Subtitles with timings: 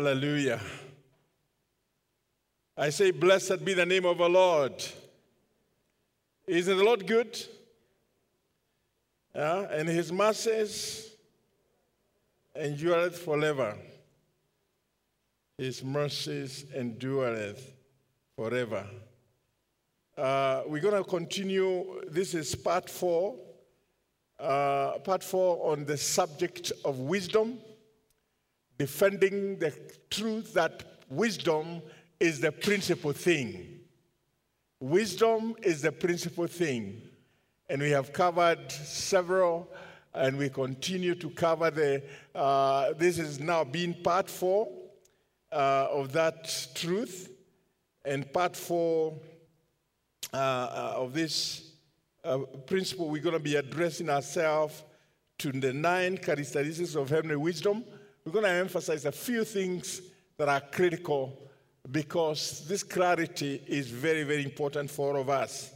[0.00, 0.58] Hallelujah.
[2.74, 4.82] I say, Blessed be the name of the Lord.
[6.46, 7.38] Isn't the Lord good?
[9.34, 9.66] Yeah?
[9.70, 11.06] And his mercies
[12.56, 13.76] endureth forever.
[15.58, 17.70] His mercies endureth
[18.36, 18.86] forever.
[20.16, 22.00] Uh, we're going to continue.
[22.08, 23.36] This is part four.
[24.38, 27.58] Uh, part four on the subject of wisdom,
[28.80, 31.82] defending the truth that wisdom
[32.18, 33.78] is the principal thing.
[34.80, 37.02] Wisdom is the principal thing.
[37.68, 39.68] And we have covered several,
[40.14, 42.02] and we continue to cover the.
[42.34, 44.66] Uh, this is now being part four
[45.52, 47.30] uh, of that truth,
[48.06, 49.20] and part four
[50.32, 51.72] uh, uh of this
[52.24, 54.84] uh, principle, we're going to be addressing ourselves
[55.36, 57.84] to the nine characteristics of heavenly wisdom.
[58.24, 60.02] We're going to emphasize a few things
[60.36, 61.38] that are critical
[61.90, 65.72] because this clarity is very, very important for all of us.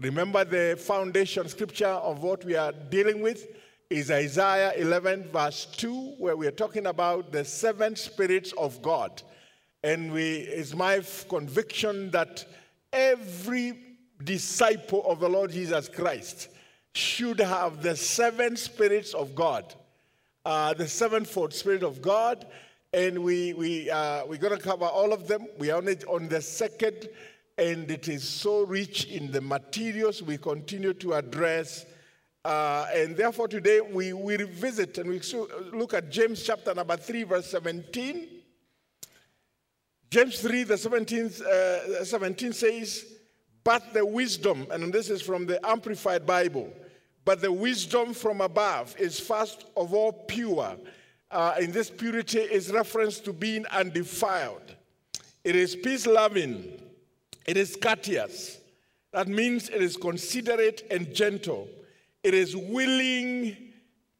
[0.00, 3.46] Remember, the foundation scripture of what we are dealing with
[3.90, 9.22] is Isaiah 11, verse 2, where we are talking about the seven spirits of God.
[9.82, 12.44] And we, it's my conviction that
[12.92, 13.78] every
[14.22, 16.48] disciple of the Lord Jesus Christ
[16.94, 19.74] should have the seven spirits of God,
[20.44, 22.46] uh, the sevenfold spirit of God,
[22.92, 25.46] and we we uh, we're going to cover all of them.
[25.58, 27.08] We are on it on the second,
[27.58, 31.86] and it is so rich in the materials we continue to address.
[32.44, 35.20] Uh, and therefore, today we, we revisit and we
[35.76, 38.28] look at James chapter number 3, verse 17.
[40.10, 43.04] James 3, the 17th, uh, 17 says,
[43.64, 46.72] but the wisdom, and this is from the Amplified Bible,
[47.28, 50.74] but the wisdom from above is first of all pure.
[51.30, 54.74] Uh, in this purity is reference to being undefiled.
[55.44, 56.80] It is peace loving.
[57.46, 58.58] It is courteous.
[59.12, 61.68] That means it is considerate and gentle.
[62.22, 63.58] It is willing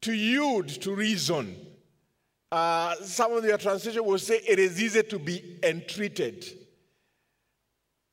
[0.01, 1.55] to yield to reason.
[2.51, 6.45] Uh, some of your translation will say it is easy to be entreated.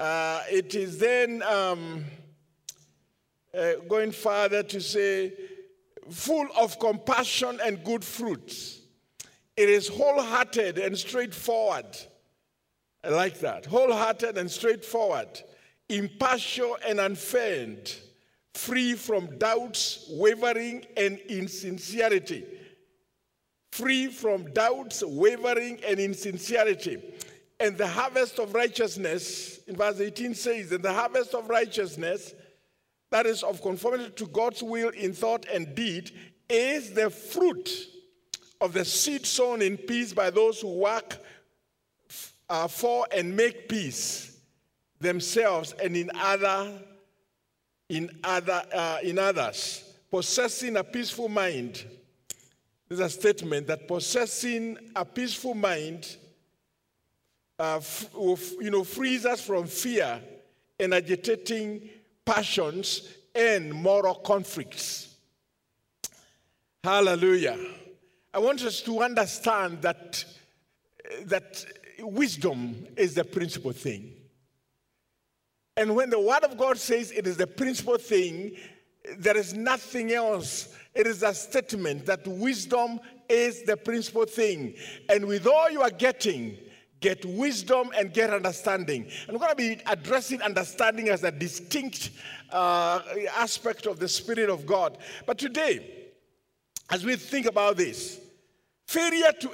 [0.00, 2.02] Uh, it is then um,
[3.56, 5.32] uh, going further to say,
[6.10, 8.80] full of compassion and good fruits.
[9.56, 11.86] It is wholehearted and straightforward.
[13.02, 13.66] I like that.
[13.66, 15.40] Wholehearted and straightforward,
[15.88, 17.96] impartial and unfeigned,
[18.54, 22.44] free from doubts, wavering, and insincerity.
[23.72, 27.02] Free from doubts, wavering, and insincerity.
[27.58, 32.34] And the harvest of righteousness, in verse 18 says, and the harvest of righteousness,
[33.10, 36.10] that is of conformity to God's will in thought and deed,
[36.48, 37.88] is the fruit
[38.60, 41.16] of the seed sown in peace by those who work
[42.48, 44.38] uh, for and make peace
[45.00, 46.72] themselves and in other
[47.88, 49.84] in other uh, in others.
[50.10, 51.84] Possessing a peaceful mind.
[52.88, 56.16] This is a statement that possessing a peaceful mind
[57.58, 57.80] uh,
[58.14, 60.20] you know, frees us from fear
[60.78, 61.88] and agitating
[62.26, 65.14] passions and moral conflicts.
[66.84, 67.56] Hallelujah.
[68.34, 70.24] I want us to understand that,
[71.24, 71.64] that
[72.00, 74.12] wisdom is the principal thing.
[75.76, 78.56] And when the Word of God says it is the principal thing,
[79.18, 80.74] there is nothing else.
[80.94, 84.74] It is a statement that wisdom is the principal thing.
[85.08, 86.56] And with all you are getting,
[87.06, 89.06] get wisdom and get understanding.
[89.28, 92.10] I'm going to be addressing understanding as a distinct
[92.50, 93.00] uh,
[93.36, 94.98] aspect of the Spirit of God.
[95.24, 96.08] But today,
[96.90, 98.18] as we think about this,
[98.88, 99.52] failure to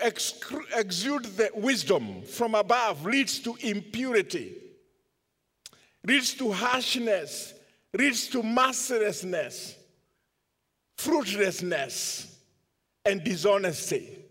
[0.78, 4.54] exude the wisdom from above leads to impurity,
[6.06, 7.52] leads to harshness,
[7.92, 9.76] leads to mercilessness,
[10.96, 12.34] fruitlessness,
[13.04, 14.21] and dishonesty.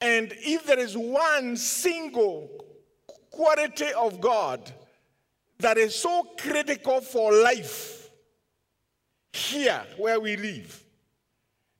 [0.00, 2.50] And if there is one single
[3.30, 4.70] quality of God
[5.58, 8.10] that is so critical for life
[9.32, 10.82] here where we live,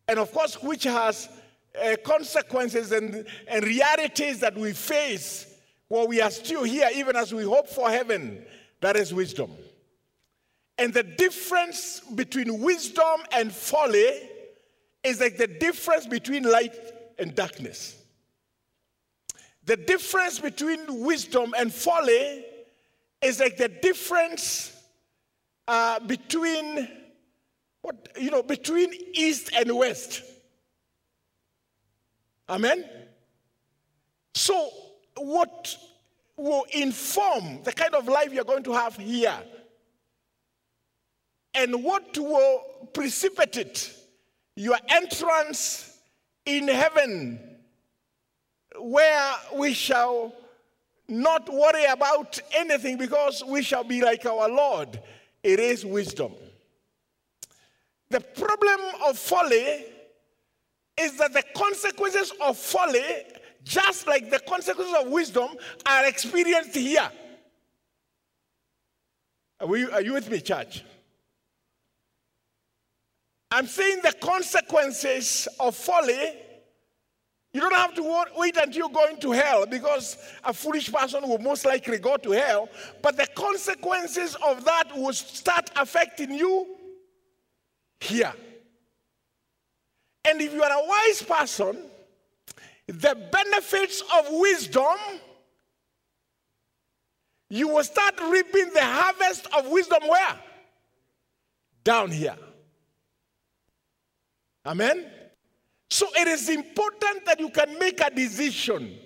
[0.08, 1.28] and of course, which has
[1.82, 5.54] uh, consequences and, and realities that we face
[5.88, 8.44] while we are still here, even as we hope for heaven,
[8.80, 9.50] that is wisdom.
[10.78, 14.30] And the difference between wisdom and folly
[15.02, 16.74] is like the difference between light
[17.18, 17.95] and darkness.
[19.66, 22.44] The difference between wisdom and folly
[23.20, 24.72] is like the difference
[25.68, 26.88] uh, between
[27.82, 30.22] what you know between east and west.
[32.48, 32.84] Amen.
[34.34, 34.70] So,
[35.16, 35.76] what
[36.36, 39.36] will inform the kind of life you're going to have here
[41.54, 43.92] and what will precipitate
[44.54, 45.98] your entrance
[46.44, 47.55] in heaven,
[48.80, 50.34] where we shall
[51.08, 55.00] not worry about anything because we shall be like our Lord.
[55.42, 56.32] It is wisdom.
[58.10, 59.84] The problem of folly
[60.98, 63.02] is that the consequences of folly,
[63.64, 65.50] just like the consequences of wisdom,
[65.84, 67.10] are experienced here.
[69.60, 70.82] Are, we, are you with me, church?
[73.50, 76.32] I'm saying the consequences of folly,
[77.56, 81.38] you don't have to wait until you're going to hell because a foolish person will
[81.38, 82.68] most likely go to hell.
[83.00, 86.76] But the consequences of that will start affecting you
[87.98, 88.34] here.
[90.26, 91.78] And if you are a wise person,
[92.88, 94.98] the benefits of wisdom,
[97.48, 100.38] you will start reaping the harvest of wisdom where?
[101.82, 102.36] Down here.
[104.66, 105.06] Amen?
[105.90, 108.98] So it is important that you can make a decision.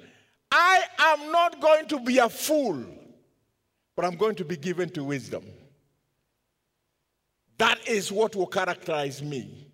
[0.51, 2.85] I am not going to be a fool,
[3.95, 5.45] but I'm going to be given to wisdom.
[7.59, 9.69] That is what will characterize me.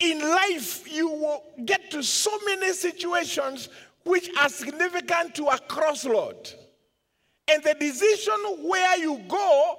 [0.00, 3.68] In life, you will get to so many situations
[4.04, 6.50] which are significant to a crossroad.
[7.48, 9.78] And the decision where you go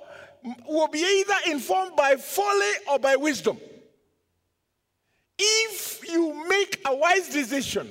[0.68, 3.58] will be either informed by folly or by wisdom.
[5.38, 7.90] If you make a wise decision,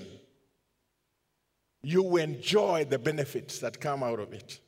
[1.82, 4.60] you will enjoy the benefits that come out of it.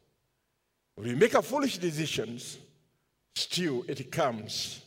[0.97, 2.59] If you make a foolish decisions,
[3.35, 4.81] still it comes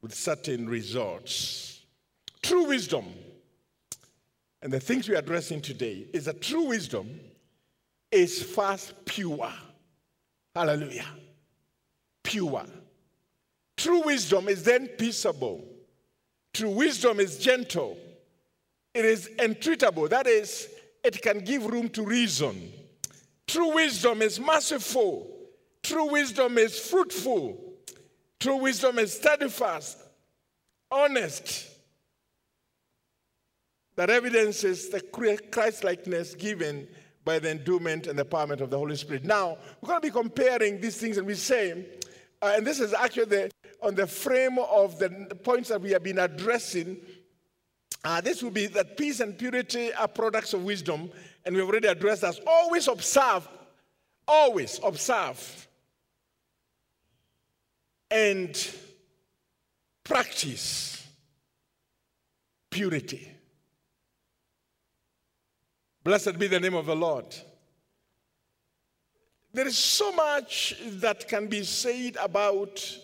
[0.00, 1.80] with certain results.
[2.42, 3.04] True wisdom,
[4.62, 7.20] and the things we're addressing today, is that true wisdom
[8.10, 9.52] is first pure.
[10.54, 11.06] Hallelujah.
[12.22, 12.66] Pure.
[13.76, 15.64] True wisdom is then peaceable.
[16.58, 17.96] True wisdom is gentle.
[18.92, 20.10] It is entreatable.
[20.10, 20.68] That is,
[21.04, 22.72] it can give room to reason.
[23.46, 25.30] True wisdom is merciful.
[25.84, 27.62] True wisdom is fruitful.
[28.40, 29.98] True wisdom is steadfast,
[30.90, 31.70] honest.
[33.94, 36.88] That evidences the Christ likeness given
[37.24, 39.24] by the endowment and the empowerment of the Holy Spirit.
[39.24, 41.86] Now, we're going to be comparing these things and we say,
[42.42, 43.50] uh, and this is actually the,
[43.82, 45.10] on the frame of the
[45.42, 46.96] points that we have been addressing.
[48.04, 51.10] Uh, this will be that peace and purity are products of wisdom,
[51.44, 52.38] and we've already addressed that.
[52.46, 53.48] Always observe,
[54.26, 55.68] always observe
[58.10, 58.70] and
[60.04, 61.06] practice
[62.70, 63.30] purity.
[66.04, 67.36] Blessed be the name of the Lord.
[69.52, 72.98] There is so much that can be said about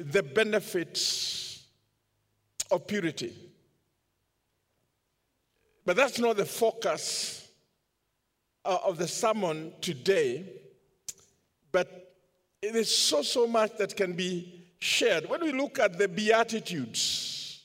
[0.00, 1.66] the benefits
[2.70, 3.34] of purity.
[5.84, 7.48] But that's not the focus
[8.64, 10.44] uh, of the sermon today.
[11.72, 12.14] But
[12.62, 15.28] it is so, so much that can be shared.
[15.28, 17.62] When we look at the Beatitudes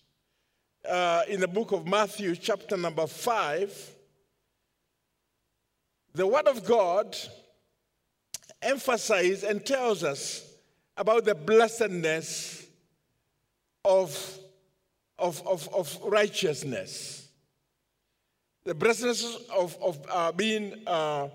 [0.88, 3.92] uh, in the book of Matthew, chapter number 5,
[6.14, 7.18] the Word of God
[8.62, 10.55] emphasizes and tells us
[10.98, 12.66] about the blessedness
[13.84, 14.40] of,
[15.20, 17.30] of, of, of righteousness.
[18.64, 21.30] The blessedness of, of uh, being, uh,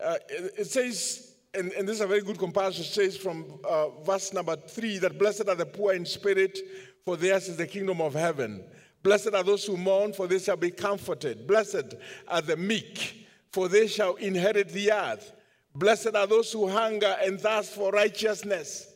[0.00, 3.88] uh, it says, and, and, this is a very good comparison, it says from uh,
[4.02, 6.56] verse number three that blessed are the poor in spirit,
[7.04, 8.62] for theirs is the kingdom of heaven.
[9.02, 11.46] Blessed are those who mourn, for they shall be comforted.
[11.46, 11.94] Blessed
[12.28, 15.32] are the meek, for they shall inherit the earth.
[15.74, 18.92] Blessed are those who hunger and thirst for righteousness.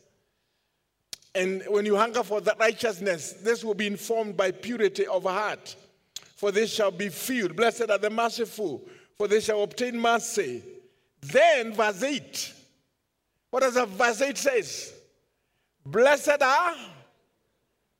[1.33, 5.75] And when you hunger for that righteousness, this will be informed by purity of heart,
[6.35, 7.55] for they shall be filled.
[7.55, 8.81] Blessed are the merciful,
[9.17, 10.63] for they shall obtain mercy.
[11.21, 12.53] Then, verse 8.
[13.49, 14.93] What does verse 8 says?
[15.85, 16.75] Blessed are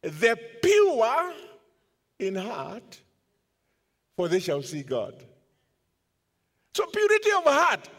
[0.02, 1.34] the pure
[2.20, 3.00] in heart,
[4.16, 5.16] for they shall see God.
[6.74, 7.90] So, purity of heart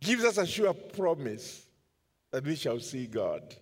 [0.00, 1.66] gives us a sure promise
[2.30, 3.54] that we shall see God.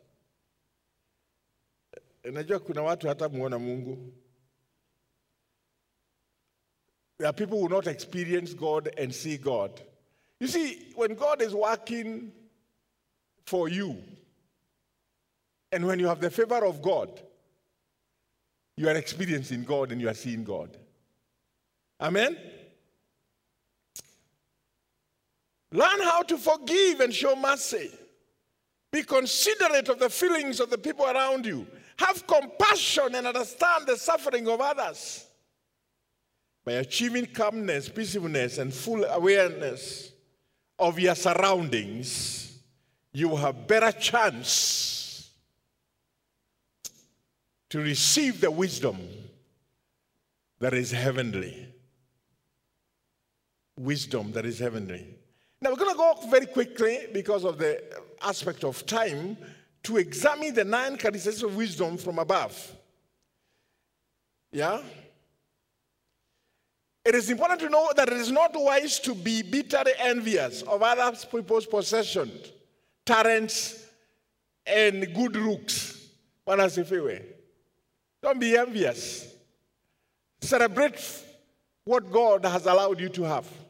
[2.24, 4.12] Unajua kuna watu hata muona Mungu.
[7.18, 9.80] There are people who not experience God and see God.
[10.40, 12.32] You see, when God is working
[13.46, 13.96] for you,
[15.70, 17.20] and when you have the favor of God,
[18.76, 20.76] you are experiencing God and you are seeing God.
[22.00, 22.36] Amen?
[25.74, 27.90] Learn how to forgive and show mercy.
[28.92, 31.66] Be considerate of the feelings of the people around you.
[31.96, 35.26] Have compassion and understand the suffering of others.
[36.64, 40.12] By achieving calmness, peacefulness, and full awareness
[40.78, 42.56] of your surroundings,
[43.12, 45.28] you will have better chance
[47.70, 48.96] to receive the wisdom
[50.60, 51.66] that is heavenly.
[53.76, 55.18] Wisdom that is heavenly.
[55.64, 57.82] Now we're going to go very quickly because of the
[58.20, 59.38] aspect of time
[59.84, 62.54] to examine the nine characteristics of wisdom from above.
[64.52, 64.82] Yeah?
[67.02, 70.82] It is important to know that it is not wise to be bitterly envious of
[70.82, 72.52] other people's possessions,
[73.06, 73.86] talents,
[74.66, 76.10] and good looks.
[78.22, 79.34] Don't be envious.
[80.42, 81.00] Celebrate
[81.84, 83.63] what God has allowed you to have.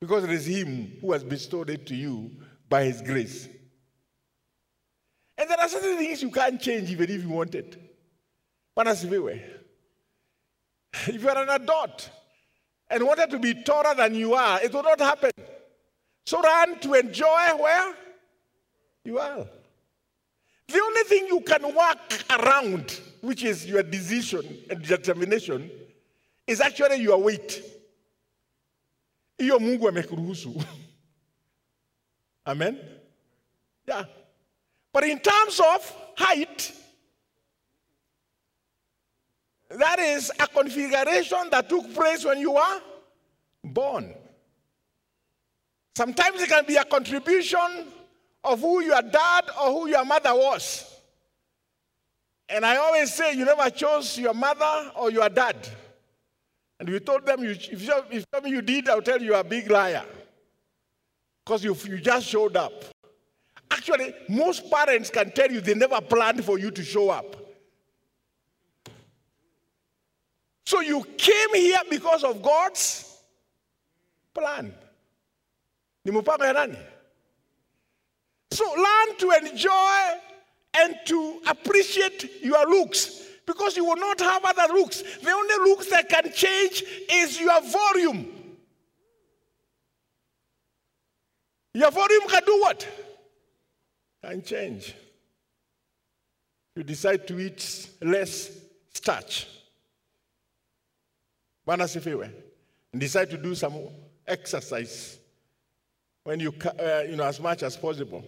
[0.00, 2.30] Because it is Him who has bestowed it to you
[2.68, 3.48] by His grace.
[5.36, 7.78] And there are certain things you can't change even if you wanted.
[10.92, 12.10] If you are an adult
[12.88, 15.30] and wanted to be taller than you are, it will not happen.
[16.26, 17.94] So run to enjoy where
[19.04, 19.46] you are.
[20.68, 25.70] The only thing you can work around, which is your decision and determination,
[26.46, 27.62] is actually your weight.
[29.40, 30.54] Iyo Mungu amekuruhusu.
[32.46, 32.78] Amen?
[33.86, 34.04] Yeah.
[34.92, 36.72] But in terms of height,
[39.70, 42.80] that is a configuration that took place when you were
[43.64, 44.14] born.
[45.96, 47.86] Sometimes it can be a contribution
[48.44, 50.86] of who your dad or who your mother was.
[52.48, 55.56] And I always say you never chose your mother or your dad.
[56.80, 59.36] And you told them, you, if, you, if me you did, I'll tell you you're
[59.36, 60.02] a big liar.
[61.44, 62.72] Because you, you just showed up.
[63.70, 67.36] Actually, most parents can tell you they never planned for you to show up.
[70.64, 73.18] So you came here because of God's
[74.32, 74.72] plan.
[78.52, 80.00] So learn to enjoy
[80.78, 85.02] and to appreciate your looks because you will not have other looks.
[85.02, 88.28] The only looks that can change is your volume.
[91.74, 92.88] Your volume can do what?
[94.22, 94.94] Can change.
[96.76, 98.50] You decide to eat less
[98.92, 99.48] starch.
[101.66, 102.32] Bwana.
[102.92, 103.74] And decide to do some
[104.28, 105.18] exercise
[106.22, 108.24] when you, uh, you know, as much as possible.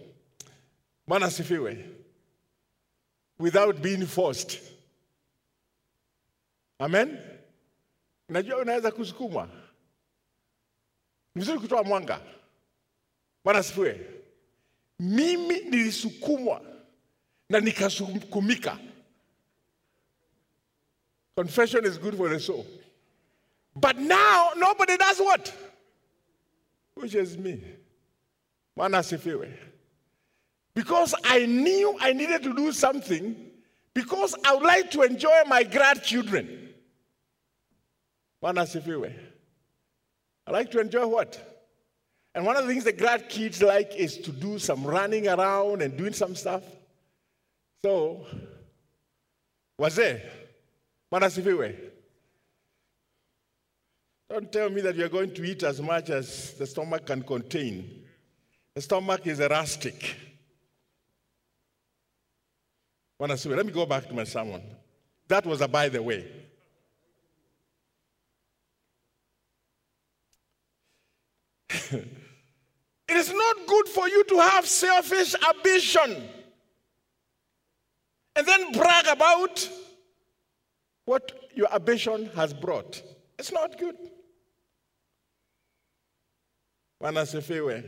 [1.09, 1.83] Bwana.
[3.37, 4.72] Without being forced.
[6.79, 7.17] Amen.
[8.29, 9.49] Najua unaweza kusukumwa.
[11.35, 12.21] Ni vizuri kutoa mwanga.
[13.43, 14.09] Bwana sifiwe.
[14.99, 16.61] Mimi nilisukumwa
[17.49, 18.79] na nikasukumika.
[21.35, 22.65] Confession is good for the soul.
[23.75, 25.53] But now nobody does what?
[26.95, 27.63] Which is me.
[28.77, 29.51] Bwana asifiwe.
[30.75, 33.35] Because I knew I needed to do something
[33.93, 36.62] because I would like to enjoy my grandchildren.
[38.43, 39.13] Bwana asifiwe.
[40.45, 41.39] I like to enjoy what?
[42.35, 45.81] And one of the things that grad kids like is to do some running around
[45.81, 46.61] and doing some stuff.
[47.85, 48.25] So,
[49.79, 50.19] wazee,
[51.09, 51.73] Bwana asifiwe.
[54.29, 58.03] Don't tell me that you're going to eat as much as the stomach can contain.
[58.75, 60.17] The stomach is elastic.
[63.21, 63.55] Bwana asifiwe.
[63.55, 64.61] Let me go back to my sermon.
[65.29, 66.43] That was a by the way.
[71.91, 76.29] it is not good for you to have selfish ambition
[78.35, 79.69] and then brag about
[81.05, 83.01] what your ambition has brought.
[83.37, 83.95] It's not good.
[87.01, 87.83] Bwana asifiwe.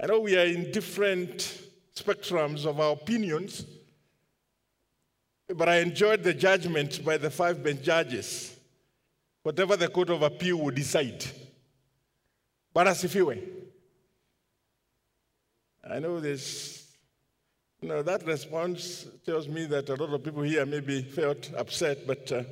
[0.00, 1.62] I know we are in different
[1.94, 3.64] spectrums of our opinions,
[5.54, 8.53] but I enjoyed the judgment by the five bench judges.
[9.44, 11.22] Whatever the Court of Appeal would decide.
[12.72, 13.42] But as Bwana asifiwe.
[15.88, 16.90] I know this,
[17.82, 22.06] you know, that response tells me that a lot of people here maybe felt upset,
[22.06, 22.42] but uh,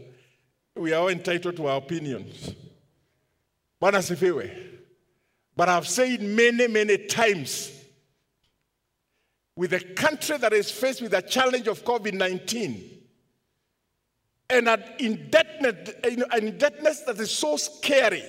[0.76, 2.54] we are all entitled to our opinions.
[3.80, 4.68] But as Bwana asifiwe.
[5.56, 7.72] But I've said many, many times
[9.56, 13.01] with a country that is faced with the challenge of COVID 19,
[14.52, 18.22] and an indebtedness, an indebtedness that is so scary,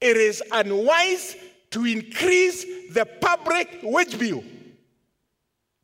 [0.00, 1.36] it is unwise
[1.70, 4.44] to increase the public wage bill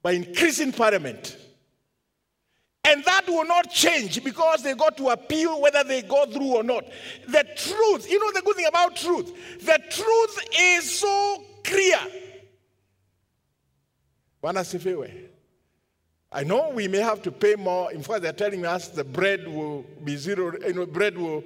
[0.03, 1.37] by increasing parliament.
[2.85, 6.63] And that will not change because they got to appeal whether they go through or
[6.63, 6.85] not.
[7.29, 9.33] The truth, you know the good thing about truth?
[9.61, 11.99] The truth is so clear.
[16.33, 17.91] I know we may have to pay more.
[17.93, 20.53] In fact, they're telling us the bread will be zero.
[20.65, 21.43] You know, bread will.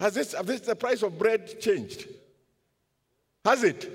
[0.00, 2.08] Has this, has this the price of bread changed?
[3.44, 3.90] Has it?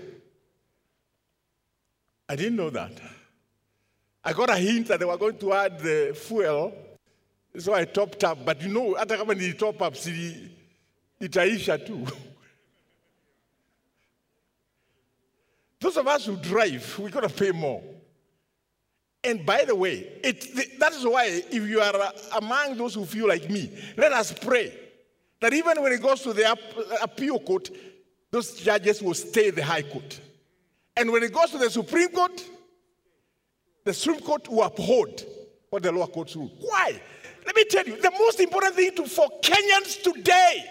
[2.29, 2.91] I didn't know that.
[4.23, 6.73] I got a hint that they were going to add the fuel,
[7.57, 8.45] so I topped up.
[8.45, 10.51] But you know, hata kama ni top up, si
[11.21, 12.05] itaisha too.
[15.79, 17.81] Those of us who drive, we got to pay more.
[19.27, 23.27] And by the way, it, that is why if you are among those who feel
[23.27, 24.73] like me, let us pray
[25.41, 26.57] that even when it goes to the
[27.01, 27.69] appeal court,
[28.31, 30.21] those judges will stay the high court.
[30.95, 32.41] And when it goes to the Supreme Court,
[33.83, 35.25] the Supreme Court will uphold
[35.71, 36.51] what the lower courts rule.
[36.61, 36.97] Why?
[37.45, 40.63] Let me tell you, the most important thing to, for Kenyans today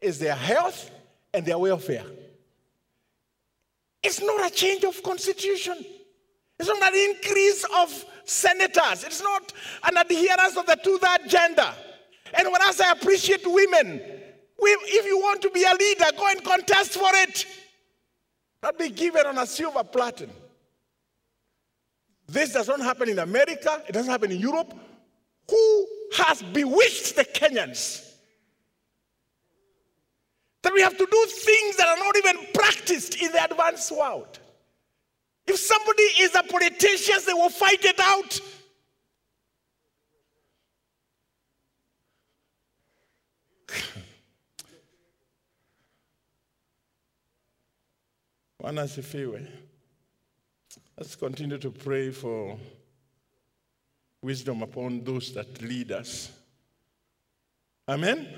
[0.00, 0.88] is their health
[1.34, 2.04] and their welfare.
[4.04, 5.84] It's not a change of constitution.
[6.62, 9.02] It's not an increase of senators.
[9.02, 9.52] It's not
[9.82, 11.74] an adherence of the two-third gender.
[12.34, 14.00] And when I appreciate women,
[14.64, 17.46] if you want to be a leader, go and contest for it.
[18.62, 20.28] Not be given on a silver platter.
[22.28, 23.82] This does not happen in America.
[23.88, 24.72] It doesn't happen in Europe.
[25.50, 28.08] Who has bewitched the Kenyans?
[30.62, 34.38] That we have to do things that are not even practiced in the advanced world.
[35.46, 38.40] If somebody is a politician, they will fight it out.
[48.60, 49.46] Bwana asifiwe.
[50.96, 52.56] Let's continue to pray for
[54.22, 56.30] wisdom upon those that lead us.
[57.88, 58.28] Amen.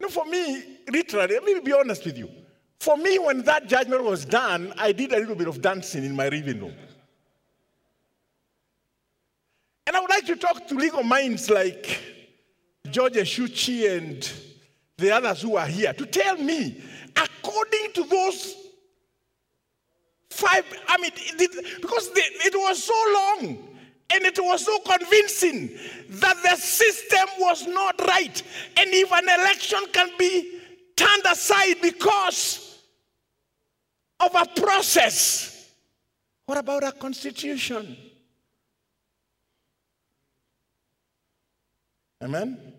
[0.00, 2.30] Now, for me, literally, let me be honest with you.
[2.80, 6.16] For me, when that judgment was done, I did a little bit of dancing in
[6.16, 6.74] my living room.
[9.86, 12.00] And I would like to talk to legal minds like
[12.90, 14.32] George Shuchi and
[14.96, 16.82] the others who are here to tell me,
[17.16, 18.54] according to those
[20.30, 23.58] five, I mean, it, because it was so long
[24.14, 25.76] and it was so convincing
[26.08, 28.42] that the system was not right.
[28.78, 30.60] And if an election can be
[30.96, 32.69] turned aside because
[34.20, 35.70] of a process.
[36.46, 37.96] What about a constitution?
[42.22, 42.74] Amen?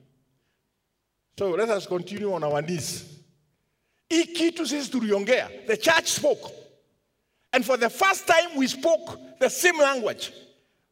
[1.38, 3.06] So let us continue on our knees.
[4.10, 5.68] Hii kitu sisi tuliongea.
[5.68, 6.52] The church spoke.
[7.54, 10.32] And for the first time we spoke the same language.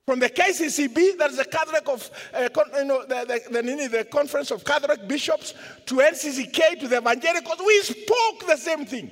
[0.06, 4.04] From the KCCB, that's the Catholic of, uh, con, you know, the, the, the, the,
[4.06, 5.54] Conference of Catholic Bishops,
[5.86, 9.12] to NCCK, to the Evangelicals, we spoke the same thing.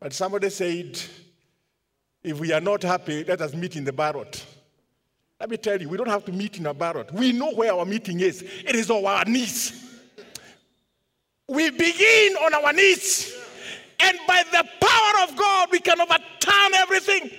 [0.00, 1.00] But somebody said,
[2.22, 4.44] if we are not happy, let us meet in the barrot.
[5.40, 7.12] Let me tell you, we don't have to meet in a barrot.
[7.12, 8.42] We know where our meeting is.
[8.42, 9.84] It is on our knees.
[11.46, 13.34] We begin on our knees.
[14.00, 17.30] And by the power of God, we can overturn everything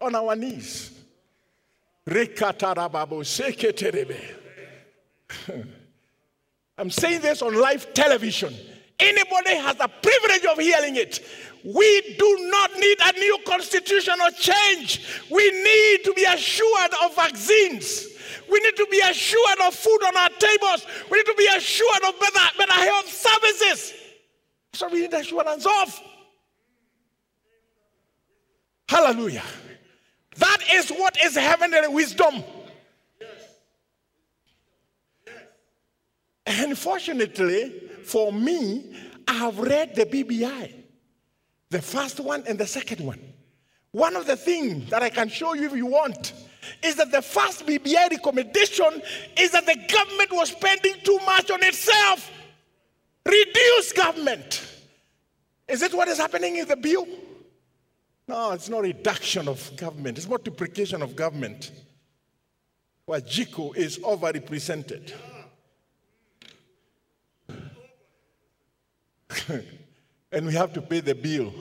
[0.00, 0.90] on our knees.
[6.78, 8.54] I'm saying this on live television.
[9.02, 11.20] Anybody has the privilege of hearing it.
[11.64, 15.22] We do not need a new constitutional change.
[15.28, 18.06] We need to be assured of vaccines.
[18.50, 20.86] We need to be assured of food on our tables.
[21.10, 23.92] We need to be assured of better, better health services.
[24.72, 26.00] So we need assurance of.
[28.88, 29.42] Hallelujah.
[30.36, 32.44] That is what is heavenly wisdom.
[36.46, 38.94] Unfortunately, for me,
[39.26, 40.72] I have read the BBI,
[41.70, 43.20] the first one and the second one.
[43.92, 46.32] One of the things that I can show you if you want
[46.82, 49.02] is that the first BBI recommendation
[49.38, 52.30] is that the government was spending too much on itself.
[53.24, 54.66] Reduce government.
[55.68, 57.06] Is it what is happening in the bill?
[58.28, 61.70] No, it's not reduction of government, it's multiplication of government.
[63.08, 65.12] JICO is overrepresented.
[70.32, 71.52] and we have to pay the bill.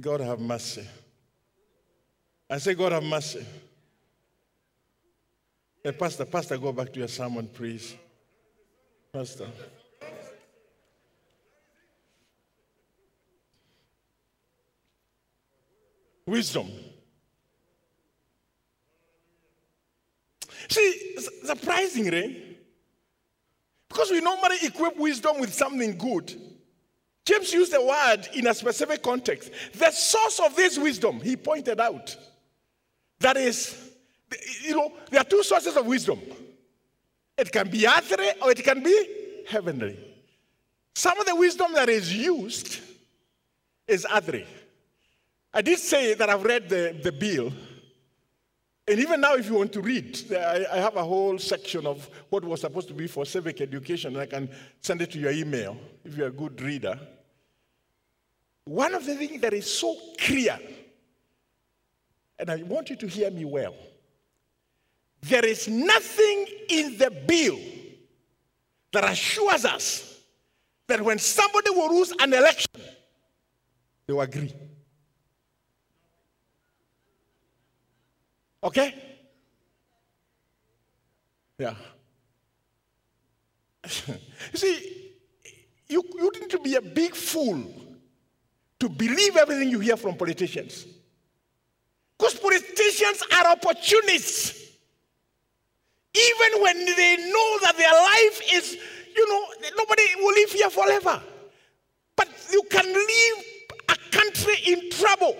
[0.00, 0.86] God have mercy.
[2.50, 3.44] I say, God have mercy.
[5.82, 7.94] Hey, Pastor, Pastor, go back to your sermon, please.
[9.12, 9.48] Pastor.
[16.26, 16.70] Wisdom.
[20.68, 22.43] See, surprisingly,
[23.94, 26.34] because we normally equip wisdom with something good,
[27.24, 29.52] James used the word in a specific context.
[29.72, 32.16] The source of this wisdom, he pointed out,
[33.20, 33.92] that is,
[34.64, 36.20] you know, there are two sources of wisdom.
[37.38, 39.96] It can be earthly or it can be heavenly.
[40.96, 42.80] Some of the wisdom that is used
[43.86, 44.44] is earthly.
[45.52, 47.52] I did say that I've read the, the bill.
[48.86, 52.08] And even now, if you want to read, I, I have a whole section of
[52.28, 54.48] what was supposed to be for civic education, and I can
[54.82, 56.98] send it to your email if you're a good reader.
[58.66, 60.58] One of the things that is so clear,
[62.38, 63.74] and I want you to hear me well
[65.28, 67.58] there is nothing in the bill
[68.92, 70.20] that assures us
[70.86, 72.82] that when somebody will lose an election,
[74.06, 74.52] they will agree.
[78.64, 78.94] Okay?
[81.58, 81.74] Yeah.
[83.84, 84.14] you
[84.54, 85.12] see,
[85.86, 87.62] you, you need to be a big fool
[88.80, 90.86] to believe everything you hear from politicians.
[92.18, 94.62] Because politicians are opportunists.
[96.14, 98.78] Even when they know that their life is,
[99.14, 101.22] you know, nobody will live here forever.
[102.16, 103.44] But you can leave
[103.90, 105.36] a country in trouble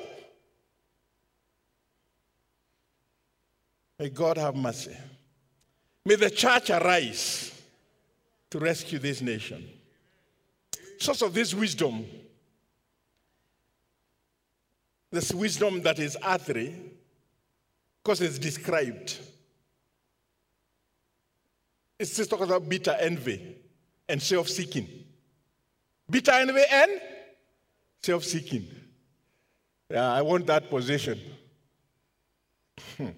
[4.05, 4.95] May God have mercy.
[6.05, 7.59] May the church arise
[8.51, 9.67] to rescue this nation.
[10.99, 12.05] Source of this wisdom,
[15.11, 16.75] this wisdom that is earthly,
[18.03, 19.21] because it's described.
[21.99, 23.57] It's just talking about bitter envy
[24.07, 24.87] and self seeking.
[26.11, 27.01] Bitter envy and
[28.03, 28.67] self seeking.
[29.89, 31.19] Yeah, I want that position.
[32.99, 33.09] Hmm.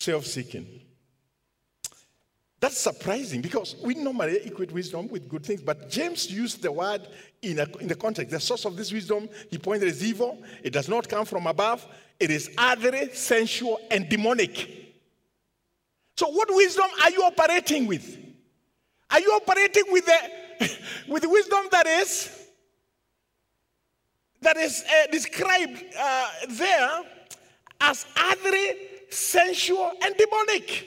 [0.00, 0.66] Self seeking.
[2.58, 7.08] That's surprising because we normally equate wisdom with good things, but James used the word
[7.42, 8.30] in, a, in the context.
[8.30, 10.42] The source of this wisdom, he pointed is evil.
[10.62, 11.86] It does not come from above,
[12.18, 14.68] it is earthly, sensual, and demonic.
[16.16, 18.18] So, what wisdom are you operating with?
[19.10, 20.70] Are you operating with the,
[21.08, 22.40] with wisdom that is
[24.42, 27.02] that is uh, described uh, there
[27.80, 28.76] as earthly,
[29.10, 30.86] sensual, and demonic.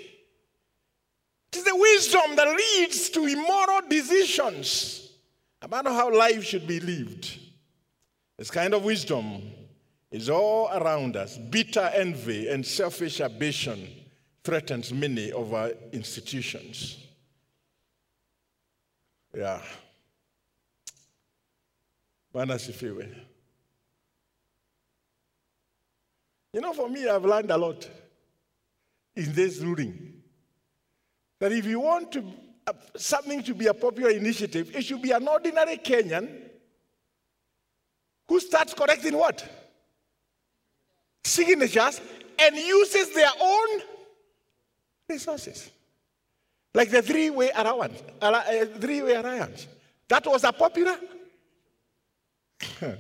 [1.52, 5.12] It is the wisdom that leads to immoral decisions
[5.62, 7.40] about how life should be lived.
[8.38, 9.42] This kind of wisdom
[10.12, 11.38] is all around us.
[11.38, 13.88] Bitter envy and selfish ambition
[14.44, 16.98] threatens many of our institutions.
[19.36, 19.62] Yeah.
[26.54, 27.90] You know, for me, I've learned a lot
[29.16, 30.14] in this ruling.
[31.40, 32.24] That if you want to,
[32.68, 36.30] uh, something to be a popular initiative, it should be an ordinary Kenyan
[38.28, 39.48] who starts collecting what?
[41.24, 42.02] Signatures
[42.40, 43.82] and uses their own
[45.08, 45.70] resources.
[46.74, 49.68] Like the Third Way Alliance, uh, Third Way Alliance.
[50.08, 50.98] That was a popular.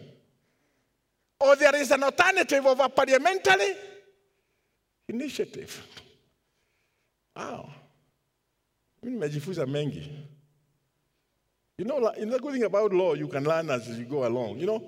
[1.40, 3.76] or there is an alternative of a parliamentary
[5.08, 6.03] initiative.
[7.36, 7.70] Wow.
[9.04, 10.10] Mimi nimejifunza mengi.
[11.78, 14.68] You know, the good thing about law, you can learn as you go along, you
[14.68, 14.84] know.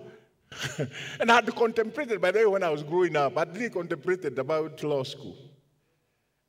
[1.19, 4.37] and I had contemplated, by the way, when I was growing up, I really contemplated
[4.37, 5.35] about law school.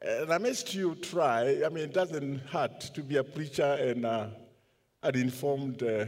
[0.01, 4.05] And I must you try, I mean, it doesn't hurt to be a preacher and
[4.05, 4.27] uh,
[5.03, 6.05] an informed, uh,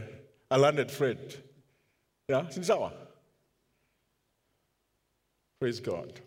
[0.51, 1.37] a learned friend.
[2.27, 2.91] Yeah, since our.
[5.59, 6.21] Praise God.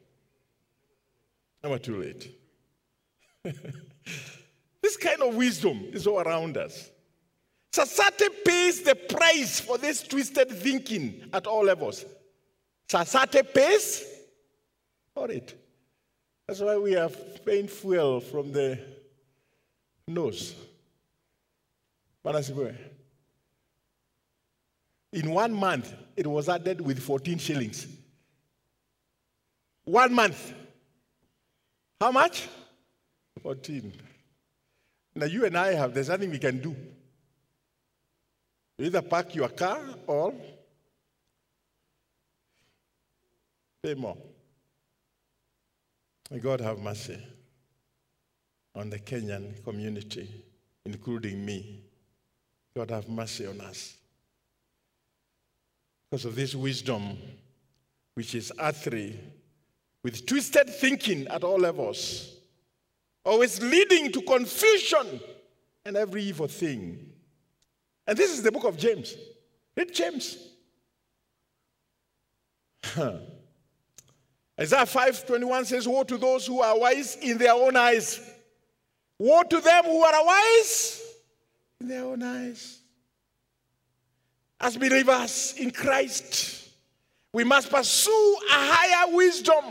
[1.63, 2.42] Never too late.
[4.83, 6.91] this kind of wisdom is all around us.
[7.73, 12.05] Society pays the price for this twisted thinking at all levels.
[12.89, 14.05] Society pays
[15.15, 15.59] for it.
[16.47, 18.79] That's why we have paying fuel from the
[20.07, 20.55] nose.
[25.13, 27.87] In one month, it was added with 14 shillings.
[29.85, 30.53] One month.
[32.01, 32.49] How much?
[33.43, 33.93] 14.
[35.15, 36.75] Now, you and I have, there's nothing we can do.
[38.79, 40.35] You either park your car or
[43.83, 44.17] pay more.
[46.31, 47.19] May God have mercy
[48.75, 50.29] on the Kenyan community,
[50.87, 51.83] including me.
[52.75, 53.97] God have mercy on us.
[56.11, 57.19] Because of this wisdom,
[58.15, 59.19] which is earthly,
[60.03, 62.37] with twisted thinking at all levels,
[63.25, 65.21] always leading to confusion
[65.85, 67.13] and every evil thing.
[68.07, 69.15] And this is the book of James.
[69.77, 70.37] Read James.
[74.61, 78.21] Isaiah 5:21 says, Woe to those who are wise in their own eyes.
[79.19, 81.03] Woe to them who are wise
[81.81, 82.81] in their own eyes.
[84.61, 86.69] As believers in Christ,
[87.33, 89.65] we must pursue a higher wisdom.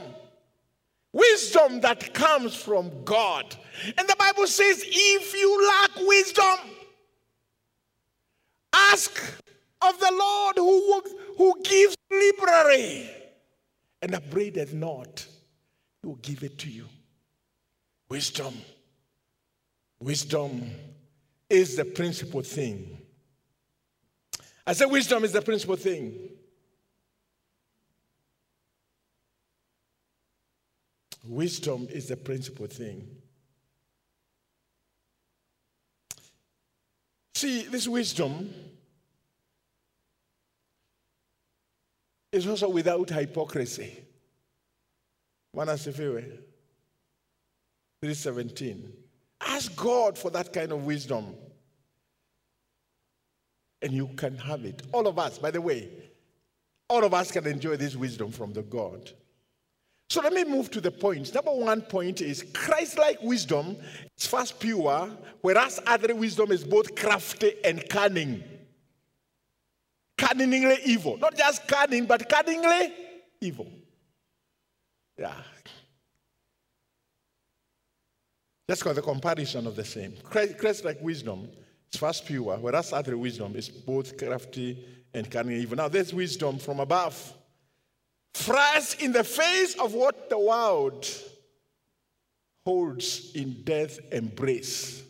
[1.13, 3.55] Wisdom that comes from God.
[3.97, 6.57] And the Bible says, if you lack wisdom,
[8.73, 9.19] ask
[9.81, 11.03] of the Lord who,
[11.37, 13.09] who gives liberally
[14.01, 15.25] and upbraideth not.
[16.01, 16.85] He will give it to you.
[18.09, 18.53] Wisdom.
[19.99, 20.71] Wisdom
[21.49, 22.97] is the principal thing.
[24.65, 26.29] I say wisdom is the principal thing.
[31.23, 33.07] Wisdom is the principal thing.
[37.35, 38.53] See, this wisdom
[42.31, 44.03] is also without hypocrisy.
[45.55, 46.23] Manasifiwe
[48.01, 48.93] 317.
[49.41, 51.35] Ask God for that kind of wisdom.
[53.81, 54.83] And you can have it.
[54.91, 55.89] All of us, by the way,
[56.89, 59.11] all of us can enjoy this wisdom from the God.
[60.11, 61.33] So let me move to the points.
[61.33, 63.77] Number one point is Christ like wisdom
[64.17, 68.43] is first pure, whereas other wisdom is both crafty and cunning.
[70.17, 71.15] Cunningly evil.
[71.15, 72.91] Not just cunning, but cunningly
[73.39, 73.71] evil.
[75.17, 75.33] Yeah.
[78.69, 80.17] Just got the comparison of the same.
[80.23, 81.47] Christ like wisdom
[81.93, 85.77] is first pure, whereas other wisdom is both crafty and cunning evil.
[85.77, 87.37] Now, there's wisdom from above.
[88.33, 91.07] First, in the face of what the world
[92.65, 95.03] holds in death embrace.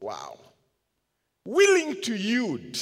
[0.00, 0.38] Wow.
[1.44, 2.78] Willing to yield,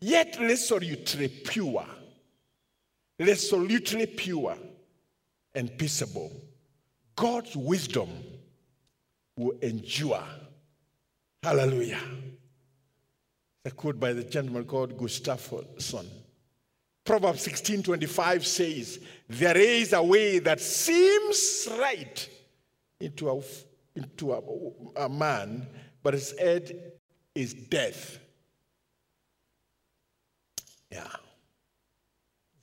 [0.00, 1.86] yet resolutely pure.
[3.18, 4.56] Resolutely pure
[5.54, 6.32] and peaceable.
[7.14, 8.08] God's wisdom
[9.36, 10.24] will endure.
[11.42, 12.00] Hallelujah.
[13.64, 16.06] A quote by the gentleman called Gustafson.
[17.04, 22.28] Proverbs 16:25 says, "There is a way that seems right
[23.00, 23.42] into a,
[23.96, 25.66] into a, a man,
[26.02, 26.74] but its end
[27.34, 28.18] is death."
[30.90, 31.08] Yeah.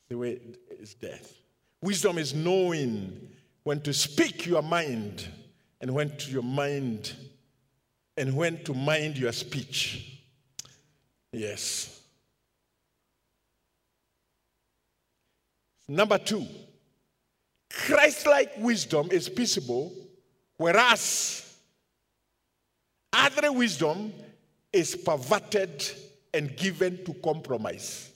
[0.07, 1.33] The way is death.
[1.81, 3.29] Wisdom is knowing
[3.63, 5.27] when to speak your mind
[5.81, 7.13] and when to your mind
[8.17, 10.21] and when to mind your speech.
[11.31, 11.98] Yes.
[15.89, 16.45] Number two,
[17.71, 19.91] Christ like wisdom is peaceable,
[20.55, 21.57] whereas
[23.11, 24.13] other wisdom
[24.71, 25.83] is perverted
[26.31, 28.11] and given to compromise.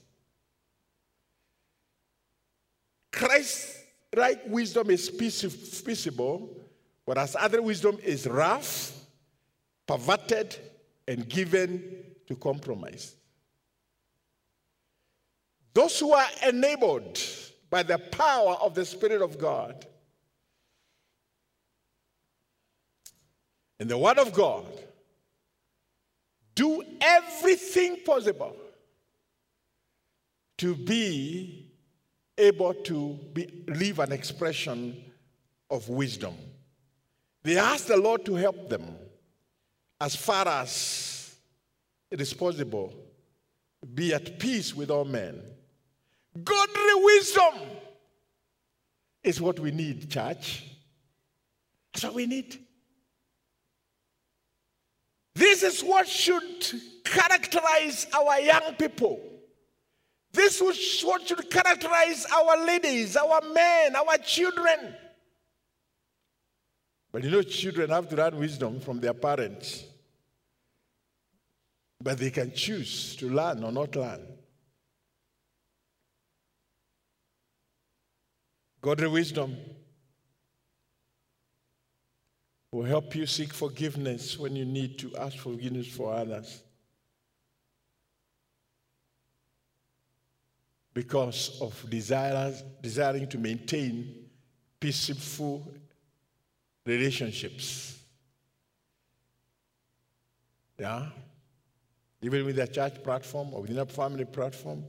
[3.12, 3.76] Christ
[4.14, 6.56] like wisdom is peaceable,
[7.04, 8.92] whereas other wisdom is rough,
[9.84, 10.56] perverted,
[11.08, 13.16] and given to compromise.
[15.72, 17.18] Those who are enabled
[17.74, 19.84] by the power of the Spirit of God
[23.80, 24.64] and the Word of God
[26.54, 28.54] do everything possible
[30.58, 31.68] to be
[32.38, 34.94] able to be, live an expression
[35.68, 36.36] of wisdom.
[37.42, 38.94] They ask the Lord to help them
[40.00, 41.34] as far as
[42.08, 42.94] it is possible,
[43.94, 45.42] be at peace with all men.
[46.42, 47.54] Godly wisdom
[49.22, 50.64] is what we need, church.
[51.92, 52.58] That's what we need.
[55.34, 56.42] This is what should
[57.04, 59.20] characterize our young people.
[60.32, 64.94] This is what should characterize our ladies, our men, our children.
[67.12, 69.84] But you know, children have to learn wisdom from their parents.
[72.02, 74.20] But they can choose to learn or not learn.
[78.84, 79.56] Godly wisdom
[82.70, 86.62] will help you seek forgiveness when you need to ask forgiveness for others.
[90.92, 94.26] Because of desiring to maintain
[94.78, 95.66] peaceful
[96.84, 97.98] relationships.
[100.78, 101.06] Yeah?
[102.20, 104.84] Even with a church platform or within a family platform.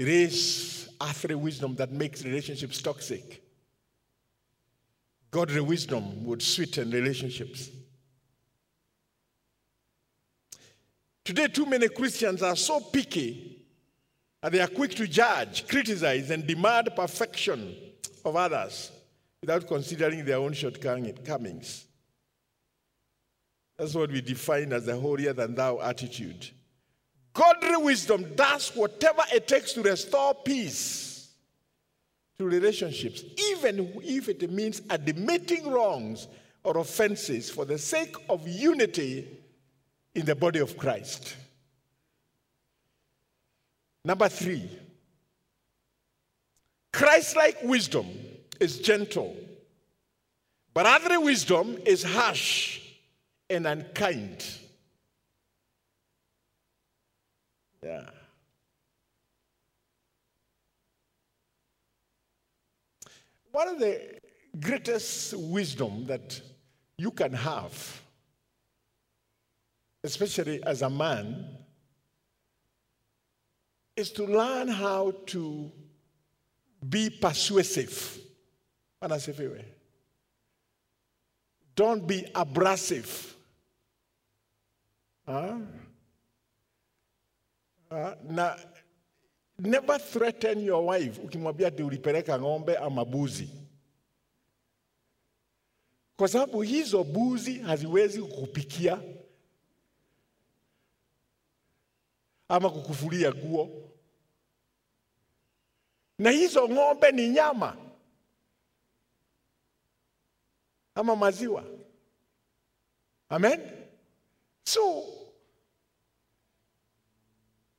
[0.00, 3.42] It is earthly wisdom that makes relationships toxic.
[5.30, 7.68] Godly wisdom would sweeten relationships.
[11.22, 13.62] Today, too many Christians are so picky
[14.40, 17.76] that they are quick to judge, criticize, and demand perfection
[18.24, 18.90] of others
[19.42, 21.84] without considering their own shortcomings.
[23.76, 26.48] That's what we define as the holier than thou attitude.
[27.40, 31.30] Godly wisdom does whatever it takes to restore peace
[32.38, 33.22] to relationships,
[33.52, 36.28] even if it means admitting wrongs
[36.64, 39.26] or offenses for the sake of unity
[40.14, 41.34] in the body of Christ.
[44.04, 44.68] Number three,
[46.92, 48.06] Christ like wisdom
[48.60, 49.34] is gentle,
[50.74, 52.80] but other wisdom is harsh
[53.48, 54.44] and unkind.
[57.82, 58.04] Yeah.
[63.52, 64.20] One of the
[64.60, 66.40] greatest wisdom that
[66.96, 68.00] you can have,
[70.04, 71.46] especially as a man,
[73.96, 75.70] is to learn how to
[76.88, 78.18] be persuasive.
[81.74, 83.34] Don't be abrasive.
[85.26, 85.58] Huh?
[87.90, 88.56] Uh, na
[89.58, 93.48] never threaten your wife ukimwambia ati ulipeleka ng'ombe ama buzi,
[96.16, 99.02] kwa sababu hizo buzi haziwezi kukupikia
[102.48, 103.90] ama kukufulia guo,
[106.18, 107.76] na hizo ng'ombe ni nyama
[110.94, 111.64] ama maziwa.
[113.28, 113.60] Amen.
[114.64, 115.04] So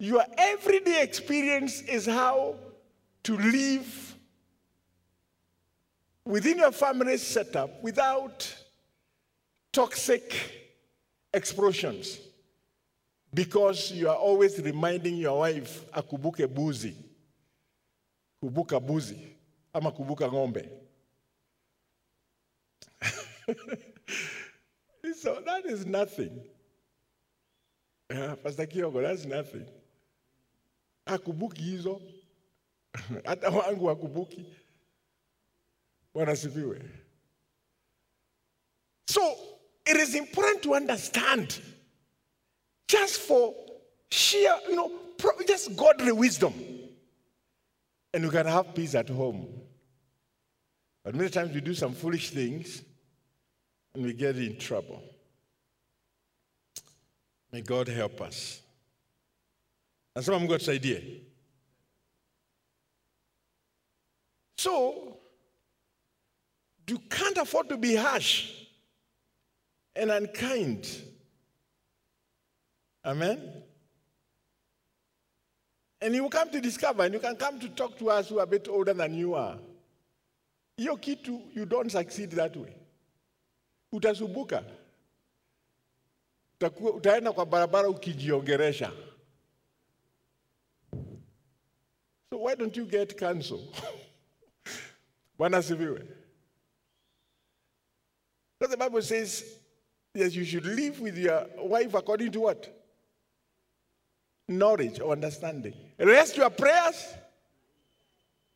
[0.02, 2.56] your everyday experience is how
[3.22, 4.16] to live
[6.26, 8.52] within your family setup without
[9.72, 10.34] toxic
[11.32, 12.18] explosions.
[13.32, 16.96] Because you are always reminding your wife akubuke buzi.
[18.44, 19.20] Kubuka buzi
[19.72, 20.68] ama kubuka ng'ombe.
[25.20, 26.42] So that is nothing.
[28.10, 29.68] Yeah, pastor kiogo that's nothing
[31.14, 32.02] akubuki hizo.
[33.26, 34.46] Hata wangu akubuki
[36.14, 36.82] bwana sifiwe
[39.06, 39.36] so
[39.86, 41.60] it is important to understand
[42.88, 43.54] just for
[44.10, 44.92] sheer you know
[45.48, 46.54] just godly wisdom.
[48.14, 49.48] And you can have peace at home.
[51.04, 52.82] But many times we do some foolish things
[53.94, 55.02] and we get in trouble.
[57.52, 58.61] May god help us
[60.16, 61.22] nasema mungu atusaidie
[64.58, 64.94] so
[66.88, 68.50] you can't afford to be harsh
[69.96, 70.88] and unkind.
[73.06, 73.64] Amen?
[76.02, 78.40] And you will come to discover and you can come to talk to us who
[78.40, 79.58] are a bit older than you are.
[80.78, 82.74] Hiyo kitu you don't succeed that way.
[83.94, 84.64] Utasumbuka
[86.60, 88.92] Utakuwa- utaenda kwa barabara ukijiongeresha
[92.32, 93.62] so why don't you get counsel?
[95.40, 96.02] Bwana asifiwe.
[98.60, 99.44] Because the bible says
[100.14, 102.68] yes you should live with your wife according to what?
[104.48, 105.74] Knowledge or understanding.
[106.00, 107.06] Rest your prayers.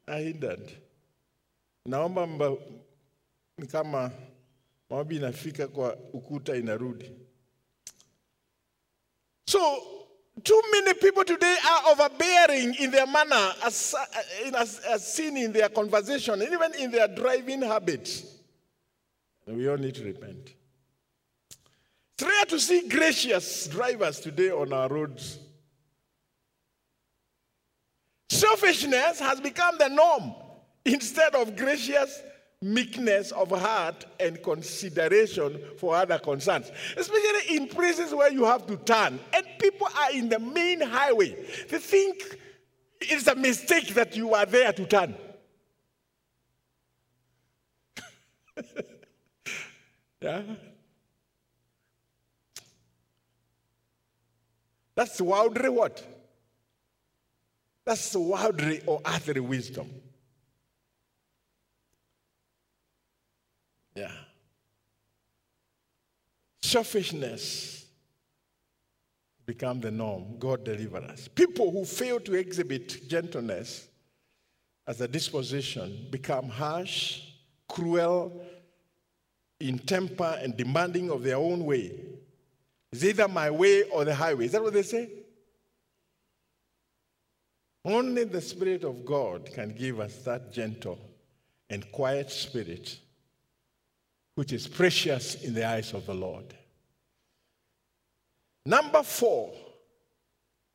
[0.07, 0.71] Are hindered
[1.85, 2.57] naomba mba,
[3.57, 4.11] ni kama
[4.89, 7.11] maombi inafika kwa ukuta inarudi.
[9.47, 9.59] So
[10.43, 14.05] too many people today are overbearing in their manner as, uh,
[14.45, 18.35] in, as, as seen in their conversation and even in their driving habits
[19.47, 20.53] we all need to repent.
[22.13, 25.37] It's rare to see gracious drivers today on our roads.
[28.29, 30.33] Selfishness has become the norm
[30.85, 32.21] instead of gracious
[32.65, 38.75] meekness of heart and consideration for other concerns, especially in places where you have to
[38.77, 41.35] turn and people are in the main highway.
[41.69, 42.39] They think
[42.99, 45.15] it's a mistake that you are there to turn.
[50.21, 50.41] yeah?
[54.95, 56.03] That's worldly what?
[57.85, 59.87] That's worldly or earthly wisdom.
[63.95, 64.11] Yeah.
[66.61, 67.85] Selfishness
[69.45, 70.37] become the norm.
[70.39, 71.27] God deliver us.
[71.27, 73.87] People who fail to exhibit gentleness
[74.87, 77.21] as a disposition become harsh,
[77.67, 78.45] cruel
[79.59, 81.99] in temper, and demanding of their own way.
[82.91, 84.45] It's either my way or the highway.
[84.45, 85.09] Is that what they say?
[87.83, 90.99] Only the Spirit of God can give us that gentle
[91.69, 92.99] and quiet spirit,
[94.35, 96.53] which is precious in the eyes of the Lord.
[98.65, 99.53] Number four.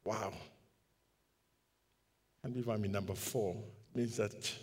[0.05, 0.33] Wow.
[2.45, 3.55] I believe I'm in number four.
[3.95, 4.55] It means that it's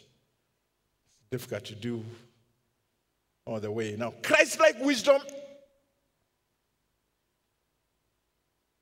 [1.30, 2.04] difficult to do
[3.46, 3.96] all the way.
[3.98, 5.22] Now, Christ like wisdom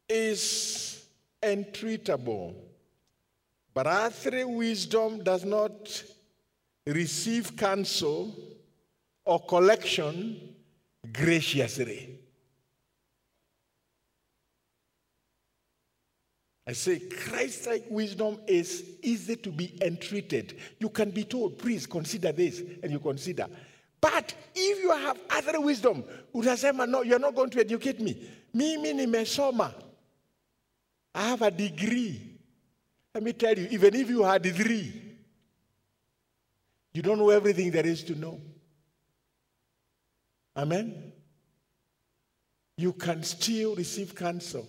[0.08, 1.06] is
[1.44, 2.56] entreatable,
[3.74, 6.04] but earthly wisdom does not
[6.88, 8.34] receive counsel
[9.26, 10.56] or collection
[11.12, 12.20] graciously.
[16.68, 20.58] I say Christ like wisdom is easy to be entreated.
[20.80, 23.48] You can be told, please consider this, and you consider.
[24.02, 26.04] But if you have other wisdom,
[26.34, 28.30] utasema, no, you're not going to educate me.
[28.54, 29.74] Me Mimi nimesoma.
[31.14, 32.40] I have a degree.
[33.14, 35.18] Let me tell you, even if you had three,
[36.94, 38.40] you don't know everything there is to know.
[40.58, 41.12] Amen?
[42.78, 44.68] You can still receive counsel.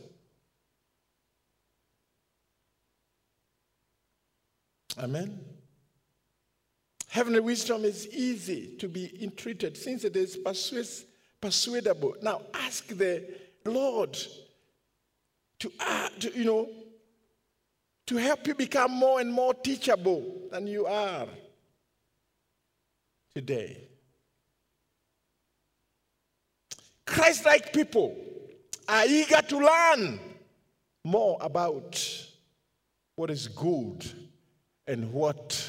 [4.99, 5.41] Amen.
[7.09, 11.05] Heavenly wisdom is easy to be entreated since it is persuas-
[11.41, 12.15] persuadable.
[12.23, 13.25] Now ask the
[13.65, 14.17] Lord
[15.61, 16.69] to, uh, to, you know,
[18.07, 21.27] to help you become more and more teachable than you are
[23.35, 23.89] today.
[27.07, 28.17] Christ like people
[28.89, 30.21] are eager to learn
[31.05, 32.27] more about
[33.15, 34.05] what is good
[34.87, 35.69] and what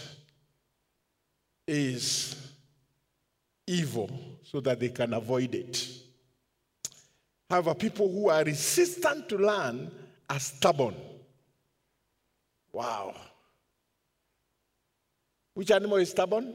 [1.68, 2.36] is
[3.66, 4.10] evil
[4.44, 5.88] so that they can avoid it.
[7.50, 9.92] However, people who are resistant to learn
[10.30, 10.96] are stubborn.
[12.72, 13.16] Wow.
[15.54, 16.54] Which animal is stubborn?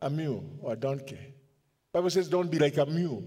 [0.00, 1.18] A mule or a donkey.
[1.92, 3.24] Bible says don't be like a mule.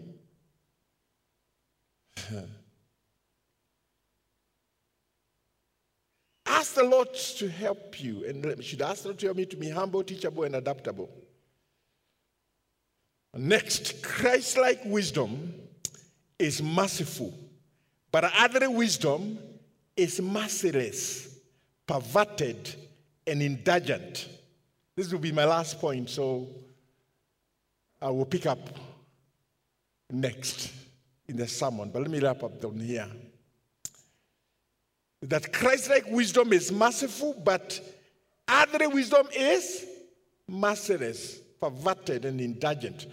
[6.62, 9.46] ask the Lord to help you, and you should ask the Lord to help me
[9.48, 11.10] to be humble, teachable, and adaptable.
[13.36, 15.54] Next, Christ like wisdom
[16.38, 17.34] is merciful,
[18.12, 19.40] but other wisdom
[19.98, 21.36] is merciless,
[21.88, 22.76] perverted,
[23.26, 24.30] and indulgent.
[24.96, 26.48] This will be my last point, so
[28.02, 28.60] I will pick up
[30.10, 30.72] next
[31.28, 31.92] in the sermon.
[31.92, 33.08] But let me wrap up down here
[35.22, 37.80] that Christ-like wisdom is merciful, but
[38.48, 39.86] other wisdom is
[40.48, 43.06] merciless, perverted, and indulgent.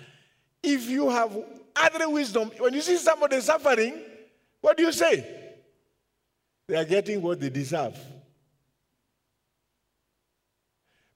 [0.62, 1.36] If you have
[1.76, 4.00] other wisdom, when you see somebody suffering,
[4.60, 5.24] what do you say?
[6.66, 7.96] They are getting what they deserve.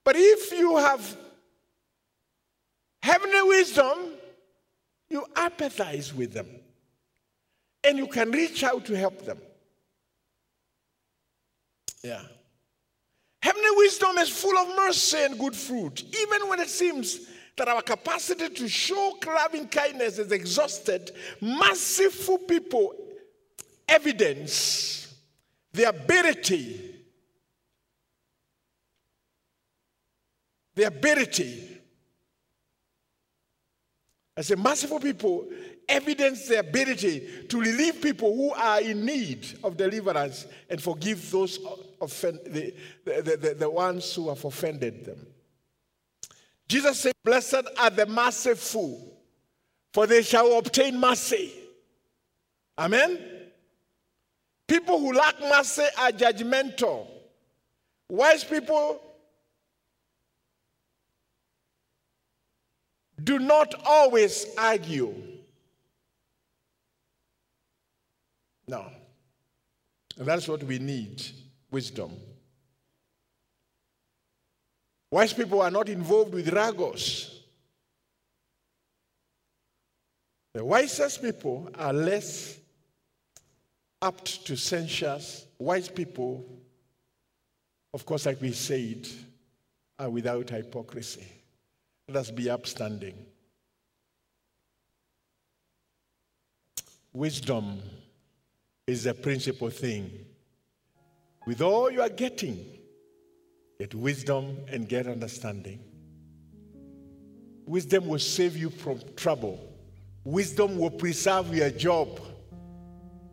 [0.05, 1.17] But if you have
[3.03, 3.99] heavenly wisdom,
[5.09, 6.47] you empathize with them
[7.85, 9.39] and you can reach out to help them.
[12.03, 12.23] Yeah.
[13.43, 17.83] Heavenly wisdom is full of mercy and good fruit, even when it seems that our
[17.83, 21.11] capacity to show loving kindness is exhausted.
[21.41, 22.95] Merciful people
[23.89, 25.15] evidence
[25.73, 26.95] the ability,
[30.75, 31.82] the ability.
[34.37, 35.47] As a merciful people
[35.89, 41.59] evidence their ability to relieve people who are in need of deliverance and forgive those
[42.01, 42.75] offend, the,
[43.05, 45.27] the, the, the ones who have offended them.
[46.67, 49.19] Jesus said, Blessed are the merciful,
[49.93, 51.53] for they shall obtain mercy.
[52.79, 53.19] Amen?
[54.67, 57.07] People who lack mercy are judgmental.
[58.09, 59.01] Wise people
[63.23, 65.15] do not always argue.
[68.67, 68.87] No.
[70.19, 71.23] And that's what we need
[71.71, 72.13] wisdom.
[75.11, 77.43] Wise people are not involved with ragos.
[80.55, 82.59] The wisest people are less
[84.01, 85.47] apt to censures.
[85.59, 86.45] Wise people,
[87.95, 89.07] of course, like we said,
[89.99, 91.42] are without hypocrisy.
[92.13, 93.15] Let us be upstanding.
[97.15, 97.81] Wisdom
[98.87, 100.11] is the principal thing.
[101.47, 102.67] With all you are getting,
[103.79, 105.81] get wisdom and get understanding.
[107.65, 109.59] Wisdom will save you from trouble.
[110.23, 112.21] Wisdom will preserve your job.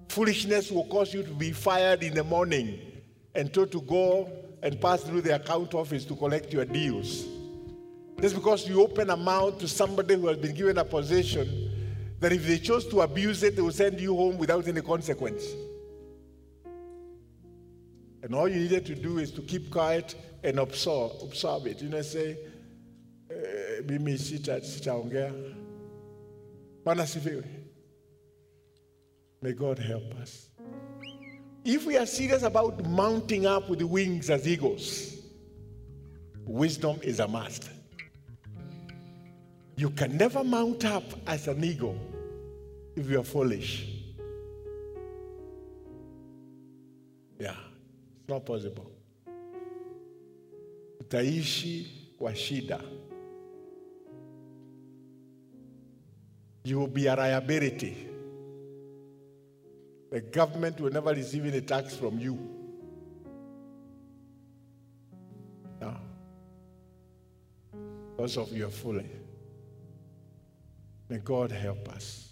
[0.07, 2.79] Foolishness will cause you to be fired in the morning
[3.35, 4.31] and told to go
[4.63, 7.25] and pass through the account office to collect your deals.
[8.21, 11.69] Just because you open a mouth to somebody who has been given a position
[12.19, 15.43] that if they chose to abuse it, they will send you home without any consequence.
[18.21, 21.81] And all you needed to do is to keep quiet and absorb, absorb it.
[21.81, 22.37] You know, say,
[23.31, 25.55] eh, mimi sita sitaongea.
[26.83, 27.45] Bwana.
[29.41, 30.49] May God help us.
[31.63, 35.15] If we are serious about mounting up with the wings as eagles,
[36.45, 37.69] wisdom is a must.
[39.79, 41.97] You can never mount up as an eagle
[42.97, 43.87] if you are foolish.
[47.39, 47.55] Yeah,
[48.19, 48.91] it's not possible.
[51.01, 52.81] Utaishi kwa shida.
[56.65, 58.05] You will be a liability.
[60.11, 62.37] The government will never receive any tax from you.
[65.79, 65.95] No.
[68.17, 69.18] Because of your folly.
[71.09, 72.29] May God help us.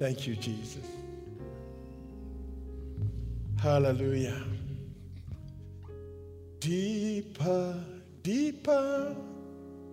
[0.00, 0.84] Thank you, Jesus.
[3.62, 4.42] Hallelujah.
[6.58, 7.74] Deeper,
[8.22, 9.14] deeper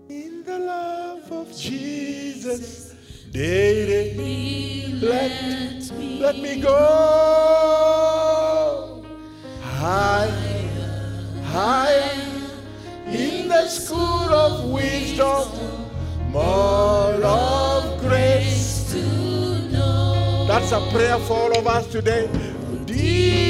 [0.09, 2.95] in the love of Jesus.
[3.31, 6.77] Daily, let, let me go
[9.61, 10.31] higher,
[11.43, 12.06] higher
[13.69, 15.47] school of wisdom,
[16.31, 19.01] more of grace to
[19.71, 20.45] know.
[20.47, 22.29] That's a prayer for all of us today.
[22.85, 23.46] Deeper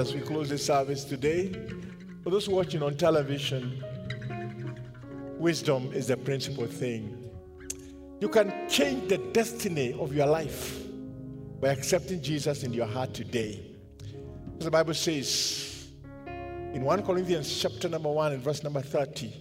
[0.00, 1.52] as we close the service today.
[2.22, 3.82] For those watching on television,
[5.38, 7.30] wisdom is the principal thing.
[8.20, 10.78] You can change the destiny of your life
[11.60, 13.60] by accepting Jesus in your heart today.
[14.58, 15.88] As the Bible says
[16.72, 19.32] in 1 Corinthians chapter number 1 and verse number 30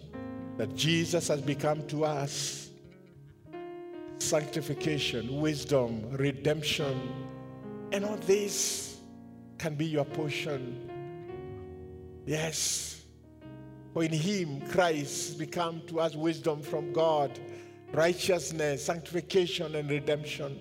[0.57, 2.69] that Jesus has become to us
[4.19, 7.11] sanctification, wisdom, redemption,
[7.91, 8.92] and all this
[9.57, 10.89] can be your portion.
[12.25, 13.03] Yes.
[13.93, 17.39] For in him Christ become to us wisdom from God,
[17.91, 20.59] righteousness, sanctification, and redemption.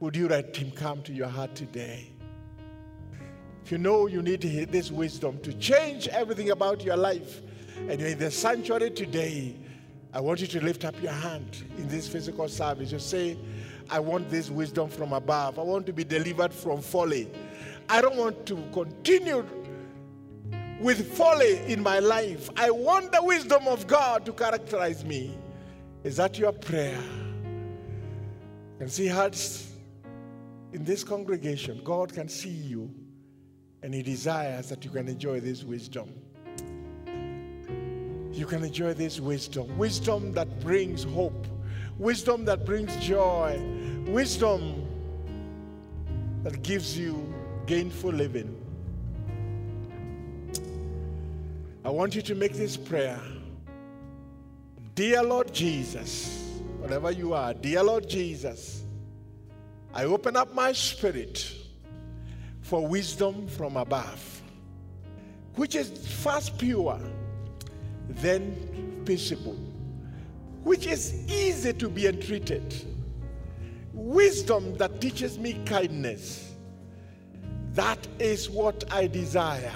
[0.00, 2.12] Would you let him come to your heart today?
[3.64, 7.42] If you know you need this wisdom to change everything about your life,
[7.88, 9.56] and you're in the sanctuary today,
[10.12, 12.92] I want you to lift up your hand in this physical service.
[12.92, 13.38] You say,
[13.88, 15.58] I want this wisdom from above.
[15.58, 17.30] I want to be delivered from folly.
[17.90, 19.44] I don't want to continue
[20.80, 22.48] with folly in my life.
[22.56, 25.36] I want the wisdom of God to characterize me.
[26.04, 27.02] Is that your prayer?
[28.78, 29.72] And see hearts
[30.72, 31.80] in this congregation.
[31.82, 32.94] God can see you
[33.82, 36.08] and He desires that you can enjoy this wisdom.
[38.32, 39.76] You can enjoy this wisdom.
[39.76, 41.48] Wisdom that brings hope,
[41.98, 43.60] wisdom that brings joy,
[44.06, 44.86] wisdom
[46.44, 47.34] that gives you
[47.70, 48.52] gainful living.
[51.84, 53.20] I want you to make this prayer.
[54.96, 56.50] Dear Lord Jesus,
[56.80, 58.82] whatever you are, dear Lord Jesus,
[59.94, 61.54] I open up my spirit
[62.60, 64.42] for wisdom from above,
[65.54, 66.98] which is first pure,
[68.08, 69.56] then peaceable,
[70.64, 72.74] which is easy to be entreated,
[73.92, 76.49] wisdom that teaches me kindness.
[77.74, 79.72] That is what I desire.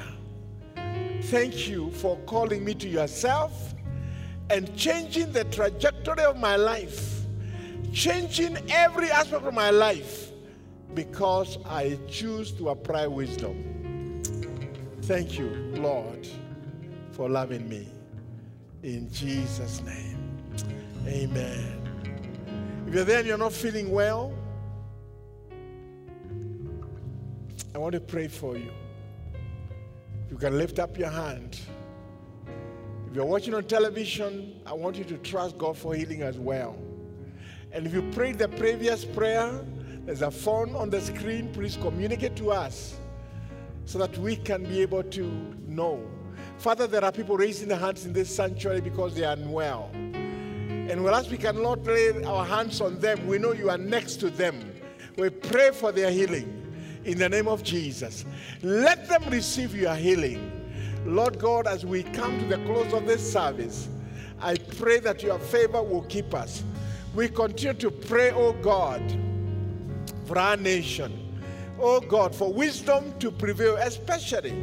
[1.24, 3.74] Thank you for calling me to yourself
[4.50, 7.22] and changing the trajectory of my life,
[7.92, 10.30] changing every aspect of my life
[10.94, 14.22] because I choose to apply wisdom.
[15.02, 16.26] Thank you, Lord,
[17.12, 17.88] for loving me.
[18.82, 20.18] In Jesus' name,
[21.06, 21.80] amen.
[22.86, 24.34] If you're there and you're not feeling well,
[27.74, 28.70] I want to pray for you.
[30.30, 31.58] You can lift up your hand.
[33.08, 36.78] If you're watching on television, I want you to trust God for healing as well.
[37.72, 39.60] And if you prayed the previous prayer,
[40.04, 41.52] there's a phone on the screen.
[41.52, 42.96] Please communicate to us
[43.86, 45.24] so that we can be able to
[45.66, 46.08] know.
[46.58, 49.90] Father, there are people raising their hands in this sanctuary because they are unwell.
[49.92, 54.30] And whereas we cannot lay our hands on them, we know you are next to
[54.30, 54.72] them.
[55.16, 56.63] We pray for their healing
[57.04, 58.24] in the name of Jesus.
[58.62, 60.50] Let them receive your healing.
[61.04, 63.88] Lord God, as we come to the close of this service,
[64.40, 66.64] I pray that your favor will keep us.
[67.14, 69.02] We continue to pray, oh God,
[70.24, 71.20] for our nation.
[71.78, 74.54] Oh God, for wisdom to prevail, especially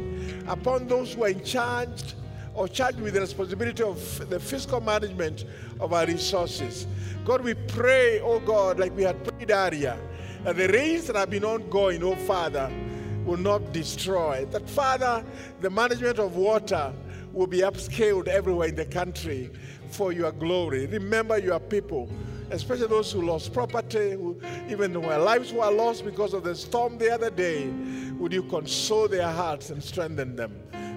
[0.48, 2.14] upon those who are in charge
[2.54, 5.44] or charged with the responsibility of the fiscal management
[5.80, 6.86] of our resources.
[7.24, 9.96] God, we pray, oh God, like we had prayed earlier
[10.44, 12.70] that the rains that have been ongoing, oh Father,
[13.24, 14.44] will not destroy.
[14.50, 15.24] That, Father,
[15.60, 16.92] the management of water
[17.32, 19.50] will be upscaled everywhere in the country
[19.90, 20.86] for your glory.
[20.86, 22.10] Remember your people,
[22.50, 26.98] especially those who lost property, who, even their lives were lost because of the storm
[26.98, 27.68] the other day.
[28.18, 30.52] Would you console their hearts and strengthen them?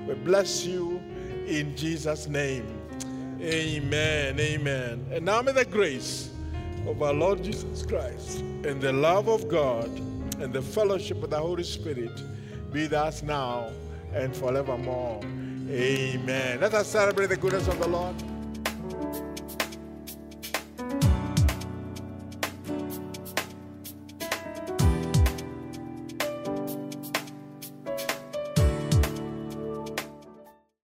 [0.07, 1.01] We bless you
[1.45, 2.65] in Jesus' name.
[3.41, 4.39] Amen.
[4.39, 5.05] Amen.
[5.11, 6.31] And now may the grace
[6.87, 9.89] of our Lord Jesus Christ and the love of God
[10.39, 12.11] and the fellowship of the Holy Spirit
[12.71, 13.69] be with us now
[14.13, 15.21] and forevermore.
[15.69, 16.59] Amen.
[16.59, 18.15] Let us celebrate the goodness of the Lord.